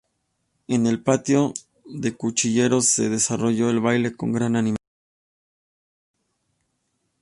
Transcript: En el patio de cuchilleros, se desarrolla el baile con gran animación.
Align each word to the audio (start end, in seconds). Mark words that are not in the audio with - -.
En 0.67 0.87
el 0.87 1.03
patio 1.03 1.53
de 1.85 2.15
cuchilleros, 2.17 2.87
se 2.87 3.07
desarrolla 3.07 3.69
el 3.69 3.81
baile 3.81 4.15
con 4.15 4.31
gran 4.31 4.55
animación. 4.55 4.89